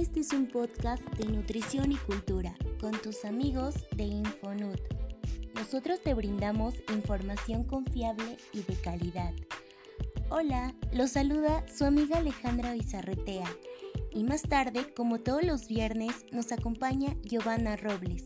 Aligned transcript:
Este 0.00 0.20
es 0.20 0.32
un 0.32 0.46
podcast 0.46 1.04
de 1.18 1.30
nutrición 1.30 1.92
y 1.92 1.96
cultura 1.96 2.56
con 2.80 2.92
tus 2.92 3.26
amigos 3.26 3.74
de 3.94 4.04
Infonut. 4.04 4.80
Nosotros 5.54 6.00
te 6.02 6.14
brindamos 6.14 6.74
información 6.90 7.64
confiable 7.64 8.38
y 8.54 8.62
de 8.62 8.80
calidad. 8.80 9.34
Hola, 10.30 10.74
los 10.94 11.10
saluda 11.10 11.66
su 11.68 11.84
amiga 11.84 12.16
Alejandra 12.16 12.72
Bizarretea 12.72 13.54
y 14.10 14.24
más 14.24 14.40
tarde, 14.40 14.90
como 14.94 15.20
todos 15.20 15.44
los 15.44 15.68
viernes, 15.68 16.24
nos 16.32 16.50
acompaña 16.50 17.14
Giovanna 17.22 17.76
Robles, 17.76 18.24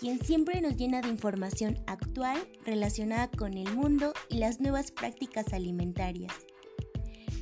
quien 0.00 0.22
siempre 0.22 0.60
nos 0.60 0.76
llena 0.76 1.00
de 1.00 1.08
información 1.08 1.82
actual 1.86 2.36
relacionada 2.66 3.30
con 3.30 3.54
el 3.54 3.74
mundo 3.74 4.12
y 4.28 4.36
las 4.36 4.60
nuevas 4.60 4.90
prácticas 4.90 5.54
alimentarias. 5.54 6.34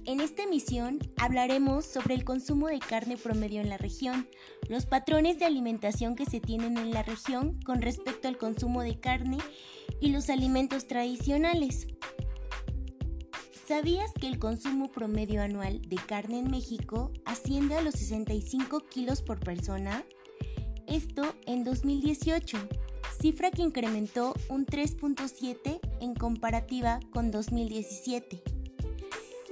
En 0.09 0.21
esta 0.21 0.45
emisión 0.45 1.01
hablaremos 1.19 1.85
sobre 1.85 2.15
el 2.15 2.25
consumo 2.25 2.69
de 2.69 2.79
carne 2.79 3.19
promedio 3.19 3.61
en 3.61 3.69
la 3.69 3.77
región, 3.77 4.27
los 4.67 4.87
patrones 4.87 5.39
de 5.39 5.45
alimentación 5.45 6.17
que 6.17 6.25
se 6.25 6.41
tienen 6.41 6.79
en 6.79 6.93
la 6.93 7.03
región 7.03 7.61
con 7.61 7.83
respecto 7.83 8.27
al 8.27 8.39
consumo 8.39 8.81
de 8.81 8.99
carne 8.99 9.37
y 10.01 10.11
los 10.13 10.31
alimentos 10.31 10.87
tradicionales. 10.87 11.89
¿Sabías 13.67 14.11
que 14.19 14.29
el 14.29 14.39
consumo 14.39 14.91
promedio 14.91 15.43
anual 15.43 15.83
de 15.83 15.97
carne 15.97 16.39
en 16.39 16.51
México 16.51 17.13
asciende 17.27 17.75
a 17.75 17.83
los 17.83 17.93
65 17.97 18.87
kilos 18.87 19.21
por 19.21 19.41
persona? 19.41 20.07
Esto 20.87 21.35
en 21.45 21.65
2018, 21.65 22.57
cifra 23.21 23.51
que 23.51 23.61
incrementó 23.61 24.33
un 24.49 24.65
3.7 24.65 25.81
en 26.01 26.15
comparativa 26.15 26.99
con 27.13 27.31
2017. 27.31 28.58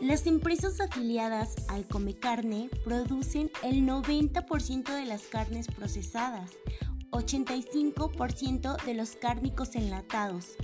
Las 0.01 0.27
empresas 0.27 0.79
afiliadas 0.81 1.55
al 1.69 1.87
Come 1.89 2.15
Carne 2.15 2.69
producen 2.85 3.51
el 3.63 3.87
90% 3.87 4.95
de 4.95 5.07
las 5.07 5.23
carnes 5.23 5.69
procesadas, 5.69 6.51
85% 7.13 8.85
de 8.85 8.93
los 8.93 9.17
cárnicos 9.17 9.75
enlatados, 9.75 10.57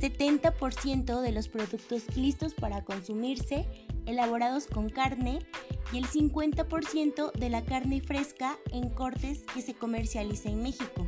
70% 0.00 1.20
de 1.20 1.30
los 1.30 1.46
productos 1.46 2.16
listos 2.16 2.54
para 2.54 2.84
consumirse 2.84 3.68
elaborados 4.06 4.66
con 4.66 4.88
carne 4.88 5.38
y 5.92 5.98
el 5.98 6.08
50% 6.08 7.30
de 7.30 7.50
la 7.50 7.64
carne 7.64 8.00
fresca 8.00 8.58
en 8.72 8.90
cortes 8.90 9.44
que 9.54 9.62
se 9.62 9.74
comercializa 9.74 10.48
en 10.48 10.60
México. 10.60 11.06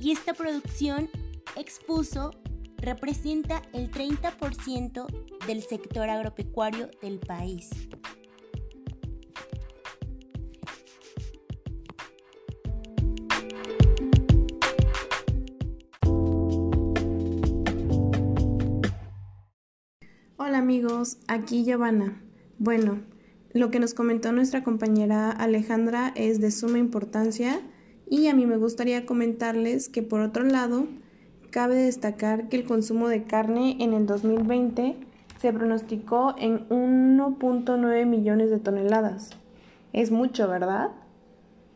Y 0.00 0.12
esta 0.12 0.34
producción 0.34 1.10
expuso 1.56 2.30
representa 2.78 3.62
el 3.72 3.90
30% 3.90 5.06
del 5.46 5.62
sector 5.62 6.08
agropecuario 6.08 6.90
del 7.02 7.18
país. 7.18 7.70
Hola 20.38 20.58
amigos, 20.58 21.18
aquí 21.26 21.64
Giovanna. 21.64 22.22
Bueno, 22.58 23.00
lo 23.52 23.70
que 23.70 23.80
nos 23.80 23.94
comentó 23.94 24.32
nuestra 24.32 24.62
compañera 24.62 25.30
Alejandra 25.30 26.12
es 26.14 26.40
de 26.40 26.50
suma 26.50 26.78
importancia 26.78 27.60
y 28.08 28.28
a 28.28 28.34
mí 28.34 28.46
me 28.46 28.56
gustaría 28.56 29.06
comentarles 29.06 29.88
que 29.88 30.02
por 30.02 30.20
otro 30.20 30.44
lado, 30.44 30.86
cabe 31.50 31.76
destacar 31.76 32.48
que 32.48 32.56
el 32.56 32.64
consumo 32.64 33.08
de 33.08 33.24
carne 33.24 33.76
en 33.80 33.92
el 33.92 34.06
2020 34.06 34.96
se 35.38 35.52
pronosticó 35.52 36.34
en 36.38 36.68
1.9 36.68 38.06
millones 38.06 38.50
de 38.50 38.58
toneladas. 38.58 39.30
Es 39.92 40.10
mucho, 40.10 40.48
¿verdad? 40.48 40.90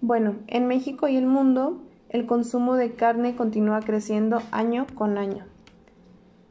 Bueno, 0.00 0.36
en 0.46 0.66
México 0.66 1.08
y 1.08 1.16
el 1.16 1.26
mundo, 1.26 1.82
el 2.08 2.26
consumo 2.26 2.76
de 2.76 2.94
carne 2.94 3.36
continúa 3.36 3.80
creciendo 3.80 4.42
año 4.50 4.86
con 4.94 5.18
año. 5.18 5.44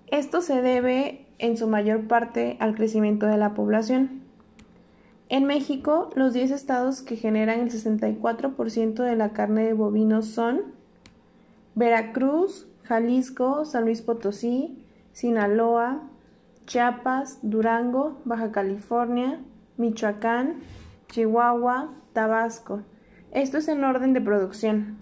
Esto 0.07 0.41
se 0.41 0.61
debe 0.61 1.25
en 1.39 1.57
su 1.57 1.67
mayor 1.67 2.07
parte 2.07 2.57
al 2.59 2.75
crecimiento 2.75 3.25
de 3.25 3.37
la 3.37 3.53
población. 3.53 4.21
En 5.29 5.45
México, 5.45 6.09
los 6.15 6.33
10 6.33 6.51
estados 6.51 7.01
que 7.01 7.15
generan 7.15 7.59
el 7.59 7.71
64% 7.71 9.03
de 9.03 9.15
la 9.15 9.33
carne 9.33 9.63
de 9.63 9.73
bovinos 9.73 10.25
son 10.25 10.61
Veracruz, 11.75 12.67
Jalisco, 12.89 13.65
San 13.65 13.85
Luis 13.85 14.01
Potosí, 14.01 14.83
Sinaloa, 15.11 16.01
Chiapas, 16.65 17.37
Durango, 17.43 18.19
Baja 18.25 18.51
California, 18.51 19.39
Michoacán, 19.77 20.55
Chihuahua, 21.07 21.93
Tabasco. 22.13 22.81
Esto 23.31 23.59
es 23.59 23.67
en 23.67 23.83
orden 23.83 24.13
de 24.13 24.21
producción. 24.21 24.97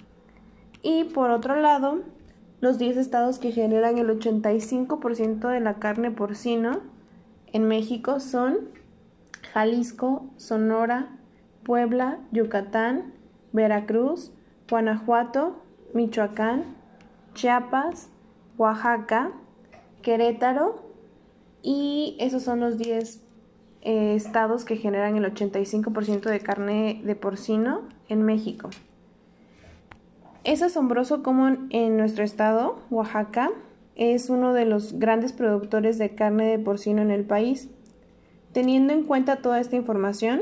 Y 0.84 1.06
por 1.06 1.30
otro 1.30 1.56
lado, 1.56 2.02
los 2.60 2.78
10 2.78 2.98
estados 2.98 3.40
que 3.40 3.54
generan 3.54 3.98
el 3.98 4.10
85% 4.10 5.48
de 5.48 5.62
la 5.62 5.76
carne 5.76 6.12
porcino 6.12 6.82
en 7.54 7.70
México 7.70 8.20
son 8.20 8.68
Jalisco, 9.54 10.26
Sonora, 10.36 11.08
Puebla, 11.64 12.20
Yucatán, 12.34 13.14
Veracruz, 13.54 14.34
Guanajuato, 14.70 15.64
Michoacán, 15.94 16.77
Chiapas, 17.38 18.10
Oaxaca, 18.58 19.32
Querétaro 20.02 20.82
y 21.62 22.18
esos 22.20 22.42
son 22.42 22.60
los 22.60 22.80
10 22.80 23.22
eh, 23.84 24.16
estados 24.16 24.66
que 24.66 24.76
generan 24.76 25.16
el 25.18 25.32
85% 25.32 26.22
de 26.32 26.40
carne 26.40 27.00
de 27.04 27.16
porcino 27.16 27.82
en 28.10 28.24
México. 28.24 28.72
Es 30.44 30.64
asombroso 30.64 31.22
cómo 31.22 31.56
en 31.70 31.98
nuestro 31.98 32.24
estado, 32.24 32.80
Oaxaca, 32.90 33.52
es 33.96 34.32
uno 34.32 34.54
de 34.54 34.66
los 34.66 34.94
grandes 34.94 35.32
productores 35.32 36.00
de 36.00 36.16
carne 36.16 36.48
de 36.48 36.58
porcino 36.58 37.04
en 37.04 37.12
el 37.12 37.24
país. 37.24 37.70
Teniendo 38.52 38.94
en 38.94 39.04
cuenta 39.04 39.44
toda 39.44 39.60
esta 39.60 39.76
información, 39.76 40.42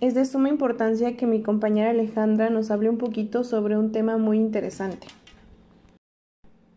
es 0.00 0.14
de 0.14 0.24
suma 0.24 0.50
importancia 0.50 1.16
que 1.16 1.26
mi 1.26 1.42
compañera 1.42 1.90
Alejandra 1.90 2.48
nos 2.48 2.70
hable 2.70 2.90
un 2.90 2.98
poquito 2.98 3.42
sobre 3.42 3.76
un 3.76 3.90
tema 3.90 4.18
muy 4.18 4.36
interesante. 4.36 5.08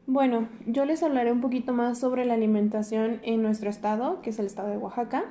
Bueno, 0.07 0.49
yo 0.65 0.85
les 0.85 1.03
hablaré 1.03 1.31
un 1.31 1.41
poquito 1.41 1.73
más 1.73 1.99
sobre 1.99 2.25
la 2.25 2.33
alimentación 2.33 3.19
en 3.23 3.43
nuestro 3.43 3.69
estado, 3.69 4.21
que 4.21 4.31
es 4.31 4.39
el 4.39 4.47
estado 4.47 4.69
de 4.69 4.77
Oaxaca. 4.77 5.25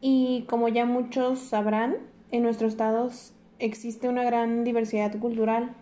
Y 0.00 0.44
como 0.48 0.68
ya 0.68 0.86
muchos 0.86 1.40
sabrán, 1.40 1.96
en 2.30 2.42
nuestro 2.42 2.68
estado 2.68 3.10
existe 3.58 4.08
una 4.08 4.22
gran 4.22 4.64
diversidad 4.64 5.18
cultural 5.18 5.74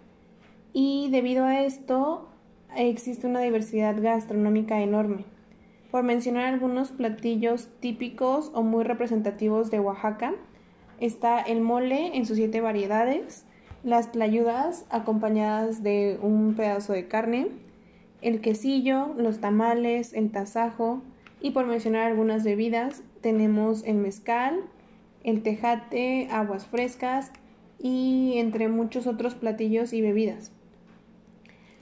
y 0.72 1.08
debido 1.10 1.44
a 1.44 1.60
esto 1.62 2.28
existe 2.76 3.26
una 3.26 3.40
diversidad 3.40 4.00
gastronómica 4.00 4.80
enorme. 4.80 5.24
Por 5.90 6.02
mencionar 6.02 6.46
algunos 6.46 6.90
platillos 6.90 7.68
típicos 7.80 8.50
o 8.54 8.62
muy 8.62 8.84
representativos 8.84 9.70
de 9.70 9.80
Oaxaca, 9.80 10.34
está 10.98 11.40
el 11.40 11.60
mole 11.60 12.16
en 12.16 12.26
sus 12.26 12.36
siete 12.36 12.60
variedades, 12.60 13.44
las 13.84 14.12
tlayudas 14.12 14.86
acompañadas 14.90 15.82
de 15.82 16.18
un 16.20 16.54
pedazo 16.54 16.92
de 16.92 17.06
carne, 17.06 17.48
el 18.20 18.40
quesillo, 18.40 19.14
los 19.16 19.40
tamales, 19.40 20.12
el 20.12 20.30
tasajo 20.30 21.02
y 21.40 21.50
por 21.52 21.66
mencionar 21.66 22.06
algunas 22.06 22.44
bebidas 22.44 23.02
tenemos 23.20 23.84
el 23.84 23.96
mezcal, 23.96 24.60
el 25.22 25.42
tejate, 25.42 26.28
aguas 26.30 26.66
frescas 26.66 27.30
y 27.80 28.34
entre 28.36 28.68
muchos 28.68 29.06
otros 29.06 29.34
platillos 29.34 29.92
y 29.92 30.00
bebidas. 30.00 30.52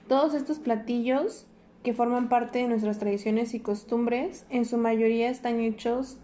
Todos 0.08 0.34
estos 0.34 0.58
platillos 0.58 1.46
que 1.82 1.94
forman 1.94 2.28
parte 2.28 2.58
de 2.58 2.68
nuestras 2.68 2.98
tradiciones 2.98 3.54
y 3.54 3.60
costumbres 3.60 4.44
en 4.50 4.64
su 4.64 4.76
mayoría 4.76 5.30
están 5.30 5.60
hechos 5.60 6.18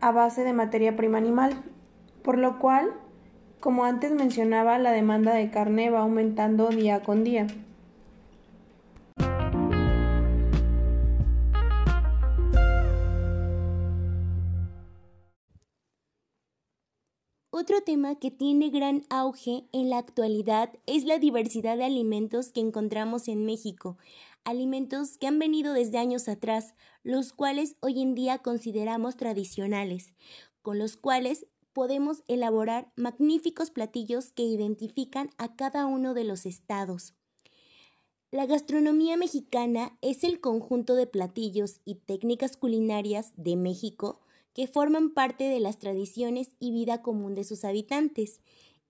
a 0.00 0.12
base 0.12 0.44
de 0.44 0.52
materia 0.52 0.96
prima 0.96 1.18
animal, 1.18 1.54
por 2.22 2.38
lo 2.38 2.58
cual, 2.58 2.92
como 3.60 3.84
antes 3.84 4.12
mencionaba, 4.12 4.78
la 4.78 4.92
demanda 4.92 5.34
de 5.34 5.50
carne 5.50 5.90
va 5.90 6.00
aumentando 6.00 6.68
día 6.68 7.02
con 7.02 7.24
día. 7.24 7.48
Otro 17.60 17.80
tema 17.80 18.14
que 18.14 18.30
tiene 18.30 18.70
gran 18.70 19.02
auge 19.10 19.64
en 19.72 19.90
la 19.90 19.98
actualidad 19.98 20.70
es 20.86 21.02
la 21.02 21.18
diversidad 21.18 21.76
de 21.76 21.82
alimentos 21.82 22.52
que 22.52 22.60
encontramos 22.60 23.26
en 23.26 23.44
México, 23.44 23.98
alimentos 24.44 25.18
que 25.18 25.26
han 25.26 25.40
venido 25.40 25.72
desde 25.72 25.98
años 25.98 26.28
atrás, 26.28 26.76
los 27.02 27.32
cuales 27.32 27.74
hoy 27.80 28.00
en 28.00 28.14
día 28.14 28.38
consideramos 28.38 29.16
tradicionales, 29.16 30.14
con 30.62 30.78
los 30.78 30.96
cuales 30.96 31.48
podemos 31.72 32.22
elaborar 32.28 32.92
magníficos 32.94 33.72
platillos 33.72 34.30
que 34.30 34.44
identifican 34.44 35.30
a 35.36 35.56
cada 35.56 35.84
uno 35.86 36.14
de 36.14 36.22
los 36.22 36.46
estados. 36.46 37.14
La 38.30 38.46
gastronomía 38.46 39.16
mexicana 39.16 39.98
es 40.00 40.22
el 40.22 40.38
conjunto 40.38 40.94
de 40.94 41.08
platillos 41.08 41.80
y 41.84 41.96
técnicas 41.96 42.56
culinarias 42.56 43.32
de 43.34 43.56
México 43.56 44.20
que 44.58 44.66
forman 44.66 45.10
parte 45.10 45.44
de 45.44 45.60
las 45.60 45.78
tradiciones 45.78 46.56
y 46.58 46.72
vida 46.72 47.00
común 47.00 47.36
de 47.36 47.44
sus 47.44 47.64
habitantes. 47.64 48.40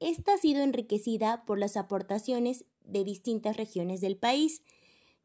Esta 0.00 0.32
ha 0.32 0.38
sido 0.38 0.62
enriquecida 0.62 1.44
por 1.44 1.58
las 1.58 1.76
aportaciones 1.76 2.64
de 2.86 3.04
distintas 3.04 3.58
regiones 3.58 4.00
del 4.00 4.16
país, 4.16 4.62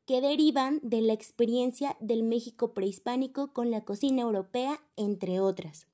que 0.05 0.19
derivan 0.19 0.81
de 0.83 0.99
la 0.99 1.13
experiencia 1.13 1.95
del 2.01 2.23
México 2.23 2.73
prehispánico 2.73 3.53
con 3.53 3.71
la 3.71 3.85
cocina 3.85 4.23
europea, 4.23 4.83
entre 4.97 5.39
otras. 5.39 5.87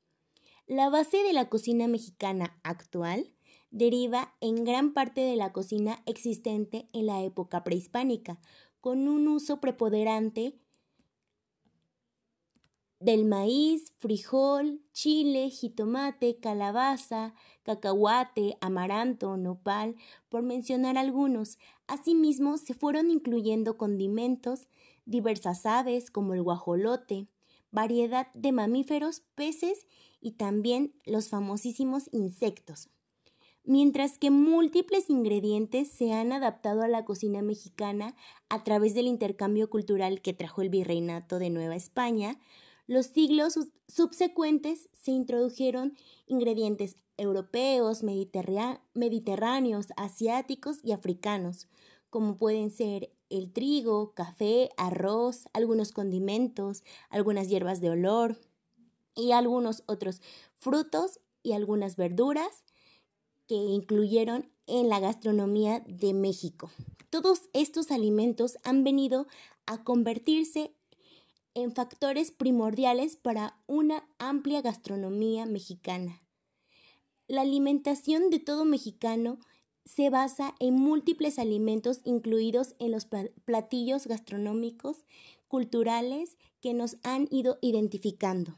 La 0.65 0.89
base 0.89 1.21
de 1.21 1.33
la 1.33 1.47
cocina 1.47 1.87
mexicana 1.87 2.59
actual 2.63 3.31
deriva 3.69 4.33
en 4.41 4.65
gran 4.65 4.93
parte 4.93 5.21
de 5.21 5.35
la 5.35 5.53
cocina 5.53 6.01
existente 6.07 6.89
en 6.91 7.05
la 7.05 7.21
época 7.21 7.63
prehispánica, 7.63 8.39
con 8.81 9.07
un 9.07 9.27
uso 9.27 9.61
preponderante 9.61 10.57
del 12.99 13.25
maíz, 13.25 13.93
frijol, 13.97 14.81
chile, 14.91 15.49
jitomate, 15.49 16.37
calabaza, 16.37 17.33
cacahuate, 17.63 18.57
amaranto, 18.59 19.37
nopal, 19.37 19.95
por 20.27 20.41
mencionar 20.41 20.97
algunos. 20.97 21.57
Asimismo, 21.87 22.57
se 22.57 22.73
fueron 22.73 23.09
incluyendo 23.09 23.77
condimentos, 23.77 24.67
diversas 25.05 25.65
aves 25.65 26.11
como 26.11 26.33
el 26.33 26.43
guajolote, 26.43 27.27
variedad 27.71 28.27
de 28.33 28.51
mamíferos, 28.51 29.21
peces 29.35 29.87
y 30.19 30.31
también 30.31 30.93
los 31.05 31.29
famosísimos 31.29 32.09
insectos. 32.11 32.89
Mientras 33.63 34.17
que 34.17 34.31
múltiples 34.31 35.09
ingredientes 35.09 35.89
se 35.89 36.11
han 36.11 36.31
adaptado 36.31 36.81
a 36.81 36.87
la 36.87 37.05
cocina 37.05 37.41
mexicana 37.41 38.15
a 38.49 38.63
través 38.63 38.93
del 38.95 39.05
intercambio 39.05 39.69
cultural 39.69 40.21
que 40.21 40.33
trajo 40.33 40.61
el 40.61 40.69
virreinato 40.69 41.39
de 41.39 41.49
Nueva 41.49 41.75
España, 41.75 42.39
los 42.89 43.05
siglos 43.05 43.53
subsecuentes 43.87 44.89
se 44.93 45.11
introdujeron 45.11 45.95
ingredientes 46.25 46.95
europeos, 47.17 48.01
mediterráneos, 48.01 49.87
asiáticos 49.95 50.79
y 50.81 50.93
africanos, 50.93 51.67
como 52.09 52.39
pueden 52.39 52.71
ser 52.71 53.13
el 53.29 53.53
trigo, 53.53 54.15
café, 54.15 54.71
arroz, 54.75 55.45
algunos 55.53 55.91
condimentos, 55.91 56.83
algunas 57.11 57.47
hierbas 57.47 57.79
de 57.79 57.91
olor 57.91 58.41
y 59.13 59.33
algunos 59.33 59.83
otros 59.85 60.23
frutos 60.57 61.19
y 61.43 61.51
algunas 61.51 61.95
verduras 61.95 62.63
que 63.45 63.53
incluyeron 63.53 64.51
en 64.65 64.89
la 64.89 64.99
gastronomía 64.99 65.81
de 65.81 66.15
México. 66.15 66.71
Todos 67.11 67.49
estos 67.53 67.91
alimentos 67.91 68.57
han 68.63 68.83
venido 68.83 69.27
a 69.67 69.83
convertirse 69.83 70.73
en 71.53 71.73
factores 71.73 72.31
primordiales 72.31 73.15
para 73.15 73.57
una 73.67 74.07
amplia 74.17 74.61
gastronomía 74.61 75.45
mexicana. 75.45 76.21
La 77.27 77.41
alimentación 77.41 78.29
de 78.29 78.39
todo 78.39 78.65
mexicano 78.65 79.39
se 79.85 80.09
basa 80.09 80.55
en 80.59 80.75
múltiples 80.75 81.39
alimentos 81.39 82.01
incluidos 82.03 82.75
en 82.79 82.91
los 82.91 83.07
platillos 83.45 84.07
gastronómicos 84.07 85.05
culturales 85.47 86.37
que 86.61 86.73
nos 86.73 86.97
han 87.03 87.27
ido 87.31 87.57
identificando. 87.61 88.55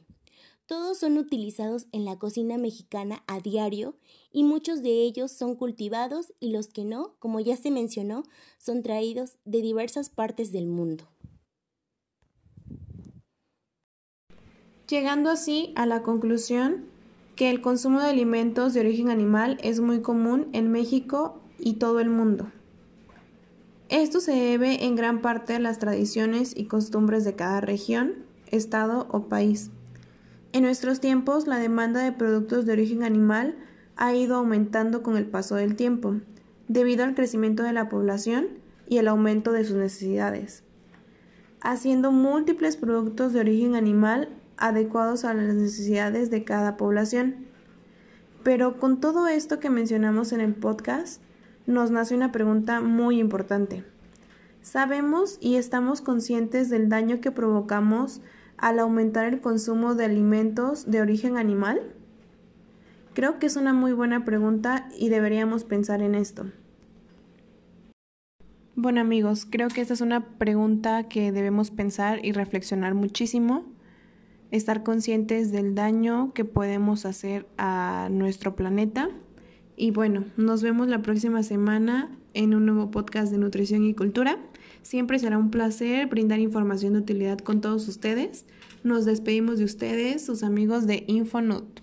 Todos 0.66 1.00
son 1.00 1.18
utilizados 1.18 1.88
en 1.92 2.06
la 2.06 2.18
cocina 2.18 2.58
mexicana 2.58 3.24
a 3.28 3.42
diario 3.42 3.98
y 4.32 4.44
muchos 4.44 4.82
de 4.82 5.02
ellos 5.02 5.32
son 5.32 5.56
cultivados 5.56 6.34
y 6.40 6.52
los 6.52 6.68
que 6.68 6.86
no, 6.86 7.16
como 7.20 7.42
ya 7.42 7.58
se 7.58 7.72
mencionó, 7.72 8.24
son 8.58 8.82
traídos 8.82 9.38
de 9.44 9.62
diversas 9.62 10.10
partes 10.10 10.54
del 10.54 10.68
mundo. 10.68 11.10
Llegando 14.92 15.30
así 15.30 15.72
a 15.78 15.86
la 15.86 16.04
conclusión 16.04 16.84
que 17.38 17.50
el 17.50 17.62
consumo 17.62 18.02
de 18.02 18.10
alimentos 18.10 18.74
de 18.74 18.82
origen 18.82 19.10
animal 19.10 19.58
es 19.64 19.80
muy 19.80 20.02
común 20.02 20.50
en 20.52 20.70
México 20.70 21.40
y 21.58 21.76
todo 21.76 22.02
el 22.02 22.10
mundo. 22.10 22.52
Esto 23.88 24.20
se 24.20 24.34
debe 24.34 24.84
en 24.86 24.96
gran 24.96 25.22
parte 25.22 25.56
a 25.56 25.60
las 25.60 25.80
tradiciones 25.80 26.54
y 26.56 26.66
costumbres 26.66 27.24
de 27.24 27.36
cada 27.36 27.62
región, 27.62 28.16
estado 28.48 29.08
o 29.10 29.30
país. 29.30 29.72
En 30.52 30.64
nuestros 30.64 31.00
tiempos, 31.00 31.48
la 31.48 31.58
demanda 31.58 32.04
de 32.04 32.12
productos 32.12 32.66
de 32.66 32.74
origen 32.74 33.04
animal 33.04 33.56
ha 33.96 34.14
ido 34.14 34.36
aumentando 34.36 35.04
con 35.04 35.16
el 35.16 35.26
paso 35.26 35.56
del 35.56 35.78
tiempo, 35.78 36.18
debido 36.68 37.06
al 37.06 37.16
crecimiento 37.16 37.64
de 37.64 37.72
la 37.72 37.88
población 37.88 38.50
y 38.90 38.98
el 38.98 39.08
aumento 39.08 39.54
de 39.54 39.64
sus 39.64 39.78
necesidades, 39.78 40.64
haciendo 41.62 42.12
múltiples 42.12 42.76
productos 42.76 43.32
de 43.32 43.40
origen 43.40 43.76
animal 43.76 44.41
adecuados 44.62 45.26
a 45.26 45.34
las 45.34 45.54
necesidades 45.56 46.30
de 46.30 46.44
cada 46.46 46.78
población. 46.78 47.48
Pero 48.44 48.80
con 48.80 49.02
todo 49.02 49.28
esto 49.28 49.60
que 49.60 49.70
mencionamos 49.70 50.32
en 50.32 50.40
el 50.40 50.54
podcast, 50.54 51.22
nos 51.66 51.92
nace 51.92 52.16
una 52.16 52.32
pregunta 52.32 52.80
muy 52.80 53.20
importante. 53.20 53.84
¿Sabemos 54.62 55.38
y 55.42 55.56
estamos 55.56 56.02
conscientes 56.02 56.70
del 56.70 56.88
daño 56.88 57.20
que 57.20 57.32
provocamos 57.32 58.22
al 58.58 58.80
aumentar 58.80 59.26
el 59.26 59.42
consumo 59.42 59.96
de 59.96 60.06
alimentos 60.06 60.90
de 60.90 61.02
origen 61.02 61.38
animal? 61.38 61.82
Creo 63.14 63.40
que 63.40 63.48
es 63.48 63.56
una 63.56 63.74
muy 63.74 63.92
buena 63.92 64.24
pregunta 64.24 64.88
y 64.98 65.10
deberíamos 65.10 65.64
pensar 65.64 66.02
en 66.02 66.16
esto. 66.16 66.46
Bueno 68.76 69.02
amigos, 69.02 69.46
creo 69.50 69.68
que 69.68 69.82
esta 69.82 69.94
es 69.94 70.02
una 70.02 70.38
pregunta 70.38 71.04
que 71.10 71.32
debemos 71.32 71.72
pensar 71.72 72.24
y 72.24 72.32
reflexionar 72.32 72.94
muchísimo 72.94 73.66
estar 74.52 74.84
conscientes 74.84 75.52
del 75.52 75.76
daño 75.76 76.34
que 76.34 76.46
podemos 76.46 77.06
hacer 77.06 77.48
a 77.58 78.10
nuestro 78.12 78.56
planeta. 78.56 79.10
Y 79.76 79.92
bueno, 79.92 80.26
nos 80.38 80.62
vemos 80.62 80.88
la 80.88 81.02
próxima 81.02 81.42
semana 81.44 82.12
en 82.34 82.54
un 82.54 82.66
nuevo 82.66 82.92
podcast 82.92 83.32
de 83.32 83.38
nutrición 83.38 83.84
y 83.84 83.94
cultura. 83.94 84.38
Siempre 84.84 85.20
será 85.20 85.38
un 85.38 85.52
placer 85.52 86.08
brindar 86.08 86.40
información 86.40 86.94
de 86.94 87.00
utilidad 87.00 87.40
con 87.40 87.62
todos 87.62 87.88
ustedes. 87.88 88.46
Nos 88.84 89.06
despedimos 89.06 89.60
de 89.60 89.66
ustedes, 89.66 90.26
sus 90.26 90.44
amigos 90.44 90.88
de 90.88 91.04
Infonut. 91.08 91.82